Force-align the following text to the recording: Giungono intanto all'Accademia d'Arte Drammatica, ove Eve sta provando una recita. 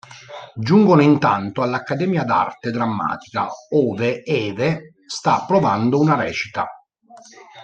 Giungono 0.55 1.03
intanto 1.03 1.61
all'Accademia 1.61 2.23
d'Arte 2.23 2.71
Drammatica, 2.71 3.47
ove 3.73 4.23
Eve 4.23 4.95
sta 5.05 5.45
provando 5.45 5.99
una 5.99 6.15
recita. 6.15 6.67